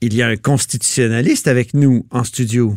[0.00, 2.76] il y a un constitutionnaliste avec nous en studio.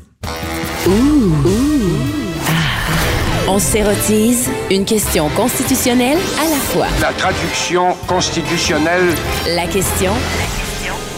[3.47, 6.87] On s'érotise une question constitutionnelle à la fois.
[7.01, 9.13] La traduction constitutionnelle.
[9.47, 10.13] La question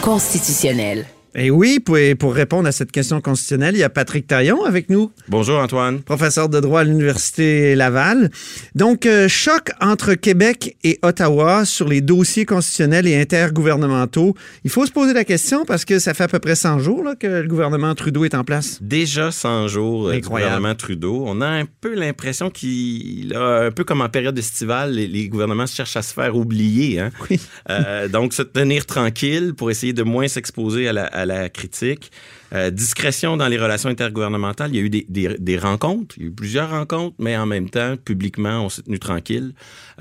[0.01, 1.05] constitutionnelle.
[1.35, 4.89] Et oui, pour, pour répondre à cette question constitutionnelle, il y a Patrick Taillon avec
[4.91, 6.02] nous, Bonjour Antoine.
[6.02, 8.29] professeur de droit à l'Université Laval.
[8.75, 14.36] Donc, euh, choc entre Québec et Ottawa sur les dossiers constitutionnels et intergouvernementaux.
[14.64, 17.04] Il faut se poser la question parce que ça fait à peu près 100 jours
[17.04, 18.78] là, que le gouvernement Trudeau est en place.
[18.81, 21.23] Déjà 100 jours euh, du gouvernement Trudeau.
[21.25, 25.29] On a un peu l'impression qu'il a, un peu comme en période estivale, les, les
[25.29, 27.00] gouvernements cherchent à se faire oublier.
[27.00, 27.09] hein.
[27.29, 27.39] Oui.
[27.70, 32.11] Euh, donc, se tenir tranquille pour essayer de moins s'exposer à la, à la critique.
[32.53, 34.69] Euh, discrétion dans les relations intergouvernementales.
[34.72, 37.36] Il y a eu des, des- des rencontres, il y a eu plusieurs rencontres, mais
[37.36, 39.53] en même temps, publiquement, on s'est tenu tranquille.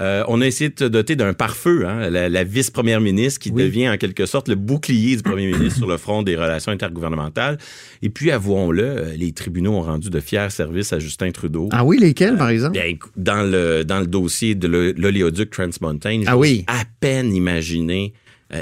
[0.02, 3.50] Euh, on a essayé de se doter d'un pare-feu, hein, la, la vice-première ministre qui
[3.50, 3.62] Oui.
[3.62, 7.56] devient en quelque sorte le bouclier du premier ministre sur le front des relations intergouvernementales.
[8.02, 11.70] Et puis, avouons-le, euh, les tribunaux ont rendu de fiers services à Justin Trudeau.
[11.72, 12.76] Ah oui, lesquels, par exemple?
[12.76, 16.64] Écou- dans le, dans le dossier de l'o- l'oléoduc Trans Mountain, Ah oui.
[16.66, 18.12] à peine imaginer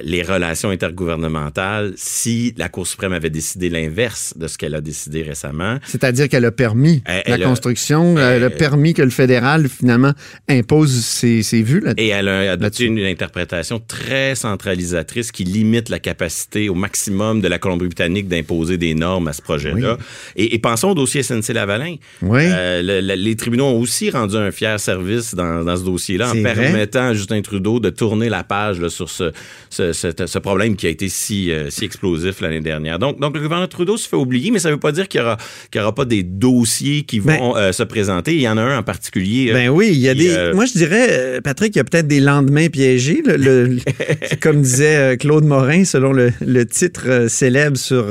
[0.05, 5.23] les relations intergouvernementales si la Cour suprême avait décidé l'inverse de ce qu'elle a décidé
[5.23, 5.79] récemment.
[5.87, 9.69] C'est-à-dire qu'elle a permis Elle- la elle a- construction, elle a permis que le fédéral,
[9.69, 10.13] finalement,
[10.49, 11.81] impose ses, ses vues.
[11.81, 11.95] Là.
[11.97, 17.49] Et elle a adopté une, interprétation très centralisatrice qui limite la capacité au maximum de
[17.49, 19.99] la Colombie-Britannique d'imposer des normes à ce projet-là.
[20.37, 21.97] Et, et pensons au dossier SNC-Lavalin.
[22.23, 22.41] Oui.
[22.45, 26.31] Euh, le- le- les tribunaux ont aussi rendu un fier service dans, dans ce dossier-là
[26.31, 26.55] en vrai.
[26.55, 29.33] permettant à Justin Trudeau de tourner la page là, sur ce,
[29.71, 32.99] ce, ce- ce problème qui a été si, euh, si explosif l'année dernière.
[32.99, 35.21] Donc, donc, le gouvernement Trudeau se fait oublier, mais ça ne veut pas dire qu'il
[35.21, 35.37] n'y aura,
[35.75, 38.35] y aura pas des dossiers qui Ben- vont euh, se présenter.
[38.35, 39.51] Il y en a un en particulier.
[39.51, 40.53] euh, Ben oui, il y a qui, des.
[40.55, 43.23] Moi, je dirais, Patrick, il y a peut-être des lendemains piégés.
[43.25, 43.79] le- le-
[44.41, 48.07] comme disait Claude Morin, selon le, le titre célèbre sur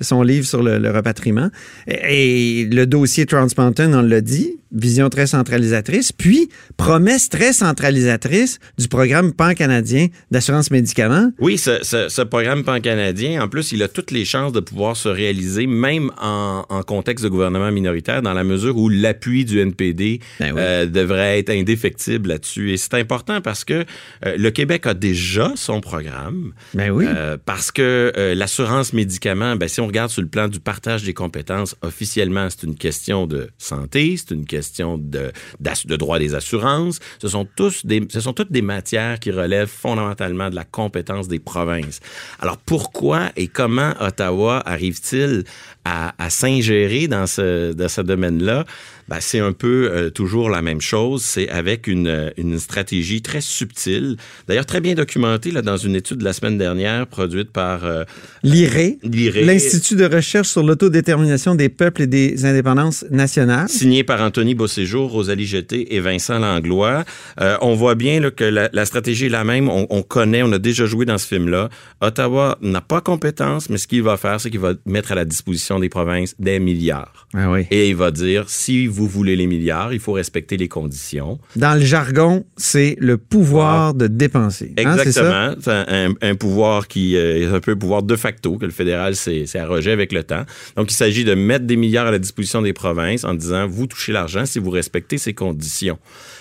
[0.00, 1.50] son livre sur le, repatriement.
[1.88, 7.52] Et, et le dossier Trans Mountain, on l'a dit, vision très centralisatrice, puis promesse très
[7.52, 11.13] centralisatrice du programme pan-canadien d'assurance médicaments.
[11.38, 14.96] Oui, ce, ce- ce programme pan-canadien, en plus, il a toutes les chances de pouvoir
[14.96, 19.60] se réaliser, même en, en contexte de gouvernement minoritaire, dans la mesure où l'appui du
[19.60, 20.60] NPD Ben oui.
[20.62, 22.72] euh, devrait être indéfectible là-dessus.
[22.72, 23.84] Et c'est important parce que
[24.26, 26.52] euh, le Québec a déjà son programme.
[26.74, 27.04] Ben oui.
[27.08, 31.14] Euh, parce que l'assurance médicaments, ben, si on regarde sur le plan du partage des
[31.14, 35.30] compétences, officiellement, c'est une question de santé, c'est une question de,
[35.96, 36.98] droit des assurances.
[37.20, 41.03] Ce sont, tous des, ce sont toutes des matières qui relèvent fondamentalement de la compétence
[42.40, 45.44] Alors, pourquoi et comment Ottawa arrive-t-il
[45.84, 48.64] à, s'ingérer dans ce domaine-là?
[49.08, 51.22] Ben, c'est un peu euh, toujours la même chose.
[51.22, 54.16] C'est avec une, euh, une stratégie très subtile,
[54.48, 58.04] d'ailleurs très bien documentée là, dans une étude de la semaine dernière produite par euh,
[58.42, 63.68] L'IRE, l'IRE, l'Institut de recherche sur l'autodétermination des peuples et des indépendances nationales.
[63.68, 67.04] signé par Anthony Beauséjour, Rosalie Jeté et Vincent Langlois.
[67.40, 69.68] Euh, on voit bien là, que la, la stratégie est la même.
[69.68, 71.68] On, on connaît, on a déjà joué dans ce film-là.
[72.00, 75.24] Ottawa n'a pas compétence, mais ce qu'il va faire, c'est qu'il va mettre à la
[75.24, 77.26] disposition des provinces des milliards.
[77.34, 77.66] Ah oui.
[77.70, 81.38] Et il va dire, si vous voulez les milliards, il faut respecter les conditions.
[81.56, 84.72] Dans le jargon, c'est le pouvoir de dépenser.
[84.78, 85.02] Hein, ça?
[85.02, 85.54] Exactement.
[85.60, 88.72] C'est un, un pouvoir qui euh, est un peu un pouvoir de facto que le
[88.72, 90.44] fédéral s'est arrogé avec le temps.
[90.76, 93.86] Donc, il s'agit de mettre des milliards à la disposition des provinces en disant, vous
[93.86, 95.98] touchez l'argent si vous respectez ces conditions.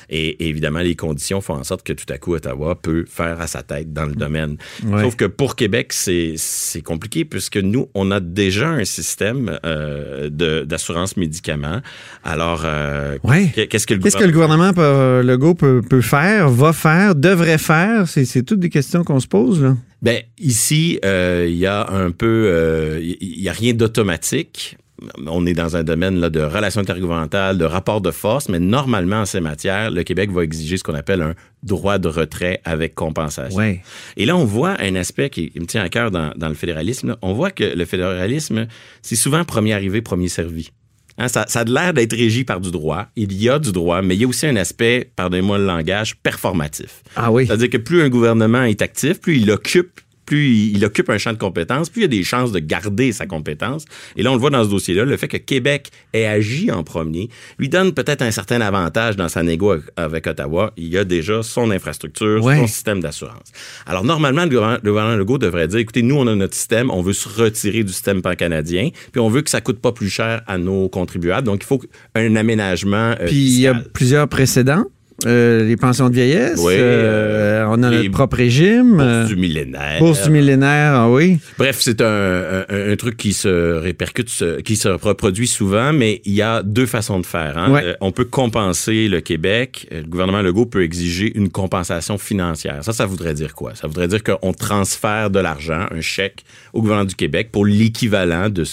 [0.10, 3.48] Et, évidemment, les conditions font en sorte que tout à coup, Ottawa peut faire à
[3.48, 4.58] sa tête dans le domaine.
[4.86, 5.02] Ouais.
[5.02, 6.36] Sauf que pour Québec, c'est
[6.84, 10.30] compliqué puisque nous, on a déjà un système euh,
[10.66, 11.82] d'assurance médicaments.
[12.24, 13.52] Alors, euh, Ouais.
[13.70, 17.58] qu'est-ce que le Qu'est-ce que le gouvernement peut, Legault peut, peut faire, va faire, devrait
[17.58, 18.08] faire?
[18.08, 19.62] C'est toutes des questions qu'on se pose.
[19.64, 19.76] Là.
[20.02, 24.78] Ben ici, euh, il y a un peu, euh, il y a rien d'automatique.
[25.28, 29.18] On est dans un domaine là, de relations intergouvernementales, de rapports de force, mais normalement
[29.22, 32.96] en ces matières, le Québec va exiger ce qu'on appelle un droit de retrait avec
[32.96, 33.58] compensation.
[33.58, 33.82] Ouais.
[34.16, 37.10] Et là, on voit un aspect qui me tient à cœur dans, dans le fédéralisme.
[37.10, 37.18] là.
[37.22, 38.68] On voit que le fédéralisme,
[39.02, 40.72] c'est souvent premier arrivé, premier servi.
[41.18, 43.08] Hein, ça, ça a l'air d'être régi par du droit.
[43.16, 46.16] Il y a du droit, mais il y a aussi un aspect, pardonnez-moi le langage,
[46.18, 47.04] performatif.
[47.16, 47.46] Ah oui.
[47.46, 51.34] C'est-à-dire que plus un gouvernement est actif, plus il occupe plus il, occupe un champ
[51.34, 53.86] de compétences, plus il y a des chances de garder sa compétence.
[54.16, 56.84] Et là, on le voit dans ce dossier-là, le fait que Québec ait agi en
[56.84, 57.30] premier
[57.60, 60.72] lui donne peut-être un certain avantage dans sa négo avec- Ottawa.
[60.78, 62.58] Il y a déjà son infrastructure, Ouais.
[62.58, 63.52] son système d'assurance.
[63.86, 66.90] Alors, normalement, le gouvernement, le gouvernement Legault devrait dire, écoutez, nous, on a notre système,
[66.92, 70.10] on veut se retirer du système pan-canadien, puis on veut que ça coûte pas plus
[70.10, 71.46] cher à nos contribuables.
[71.46, 71.82] Donc, il faut
[72.16, 74.86] un aménagement euh, Puis il y a plusieurs précédents.
[75.26, 76.60] Euh, les pensions de vieillesse.
[76.64, 78.92] Oui, euh, on a notre propre régime.
[78.98, 80.00] Bourse euh, du millénaire.
[80.00, 81.38] bourse du millénaire, ah oui.
[81.58, 82.06] Bref, c'est un,
[82.70, 84.30] un- un truc qui se répercute,
[84.64, 87.58] qui se reproduit souvent, mais il y a deux façons de faire.
[87.58, 87.72] hein.
[87.72, 87.82] Ouais.
[87.84, 89.88] Euh, on peut compenser le Québec.
[89.92, 92.84] Le gouvernement Legault peut exiger une compensation financière.
[92.84, 93.76] Ça, ça voudrait dire quoi?
[93.76, 96.44] Ça voudrait dire qu'on transfère de l'argent, un chèque,
[96.74, 98.64] au gouvernement du Québec pour l'équivalent de,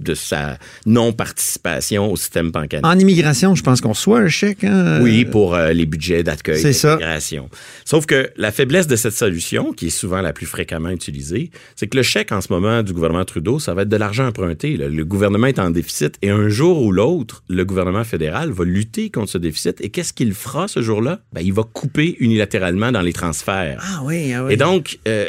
[0.00, 2.80] de sa non-participation au système bancaire.
[2.84, 4.64] En immigration, je pense qu'on reçoit un chèque.
[4.64, 5.00] hein?
[5.02, 6.92] Oui, pour euh, les budgets d'accueil C'est ça.
[6.96, 7.48] d'immigration.
[7.84, 11.86] Sauf que la faiblesse de cette solution, qui est souvent la plus fréquemment utilisée, c'est
[11.88, 14.76] que le chèque en ce moment du gouvernement Trudeau, ça va être de l'argent emprunté.
[14.76, 14.88] là.
[14.88, 19.10] Le gouvernement est en déficit et un jour ou l'autre, le gouvernement fédéral va lutter
[19.10, 19.80] contre ce déficit.
[19.80, 21.20] Et qu'est-ce qu'il fera ce jour-là?
[21.32, 23.80] Ben, il va couper unilatéralement dans les transferts.
[23.82, 24.52] Ah oui, ah oui.
[24.52, 25.26] Et donc, euh,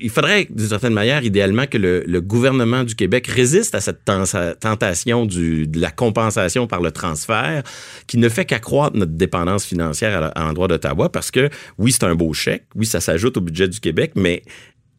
[0.00, 4.04] il faudrait, d'une certaine manière, idéalement, que le, le gouvernement du Québec résiste à cette
[4.04, 4.11] ten-
[4.60, 7.62] tentation de la compensation par le transfert,
[8.06, 12.14] qui ne fait qu'accroître notre dépendance financière à l'endroit d'Ottawa, parce que oui, c'est un
[12.14, 14.42] beau chèque, oui, ça s'ajoute au budget du Québec, mais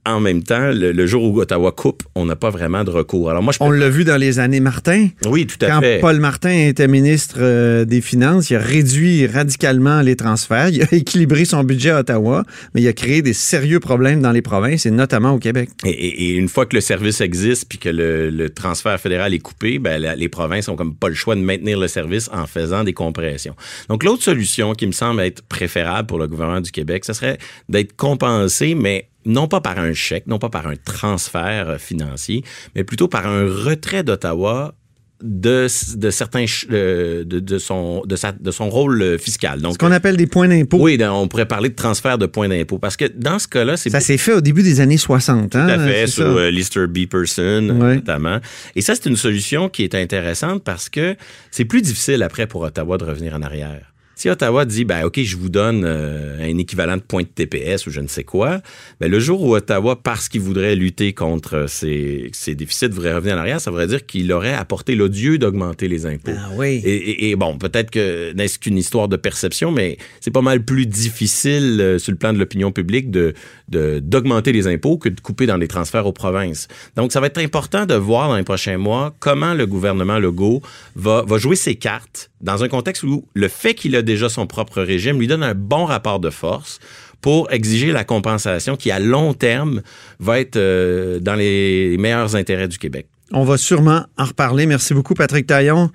[0.05, 3.29] en même temps, le, le jour où Ottawa coupe, on n'a pas vraiment de recours.
[3.29, 5.07] Alors moi, je On l'a vu dans les années Martin.
[5.25, 5.99] oui, tout à Quand fait.
[5.99, 10.69] Paul Martin était ministre euh, des Finances, il a réduit radicalement les transferts.
[10.69, 12.43] Il a équilibré son budget à Ottawa,
[12.75, 15.69] mais il a créé des sérieux problèmes dans les provinces et notamment au Québec.
[15.85, 19.33] Et, et- et une fois que le service existe puis que le, le transfert fédéral
[19.33, 22.29] est coupé, ben, la- les provinces ont comme pas le choix de maintenir le service
[22.33, 23.55] en faisant des compressions.
[23.89, 27.37] Donc l'autre solution qui me semble être préférable pour le gouvernement du Québec, ce serait
[27.69, 32.43] d'être compensé, mais non pas par un chèque, non pas par un transfert euh, financier,
[32.75, 34.73] mais plutôt par un retrait d'Ottawa
[35.21, 39.59] de, de certains euh, de, de son de, sa- de son rôle euh, fiscal.
[39.59, 40.79] Ce Donc qu'on appelle des points d'impôt.
[40.81, 43.89] oui, on pourrait parler de transfert de points d'impôt parce que dans ce cas-là, c'est
[43.89, 45.55] Ça s'est fait au début des années 60.
[45.55, 45.65] Hein?
[45.67, 46.23] tout à fait, ça.
[46.23, 47.05] euh, Lister B.
[47.09, 47.95] Person, Ouais.
[47.95, 48.39] notamment.
[48.75, 51.15] Et ça, c'est une solution qui est intéressante parce que
[51.51, 53.92] c'est plus difficile après pour Ottawa de revenir en arrière.
[54.15, 57.87] Si Ottawa dit, ben, OK, je vous donne euh, un équivalent de points de TPS
[57.87, 58.61] ou je ne sais quoi,
[58.99, 63.35] ben, le jour où Ottawa, parce qu'il voudrait lutter contre ses, ses déficits, voudrait revenir
[63.35, 66.31] en arrière, ça voudrait dire qu'il aurait apporté l'odieux d'augmenter les impôts.
[66.37, 66.81] Ah oui.
[66.85, 70.63] Et, et- et bon, peut-être que n'est-ce qu'une histoire de perception, mais c'est pas mal
[70.63, 73.33] plus difficile euh, sur le plan de l'opinion publique de
[73.69, 76.67] de- d'augmenter les impôts que de couper dans les transferts aux provinces.
[76.95, 80.61] Donc, ça va être important de voir dans les prochains mois comment le gouvernement Legault
[80.95, 84.47] va, va jouer ses cartes dans un contexte où le fait qu'il a déjà son
[84.47, 86.79] propre régime lui donne un bon rapport de force
[87.21, 89.81] pour exiger la compensation qui, à long terme,
[90.19, 93.07] va être euh, dans les meilleurs intérêts du Québec.
[93.31, 94.65] On va sûrement en reparler.
[94.65, 95.89] Merci beaucoup, Patrick Taillon,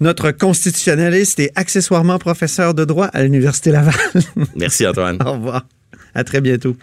[0.00, 3.94] notre constitutionnaliste et accessoirement professeur de droit à l'Université Laval.
[4.56, 5.18] Merci, Antoine.
[5.24, 5.66] Au revoir.
[6.14, 6.76] À très bientôt.